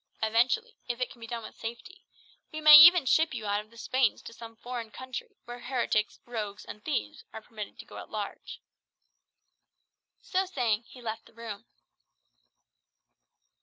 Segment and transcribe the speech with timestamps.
[0.23, 2.03] Eventually, if it can be done with safety,
[2.51, 6.19] we may even ship you out of the Spains to some foreign country, where heretics,
[6.25, 8.61] rogues, and thieves are permitted to go at large."
[10.19, 11.67] So saying, he left the room.